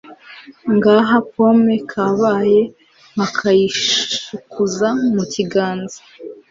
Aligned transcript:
ngaha 0.75 1.17
pome 1.31 1.75
Kabaye 1.91 2.61
nkakayishikuza 3.13 4.87
mu 5.13 5.23
kiganza 5.33 5.99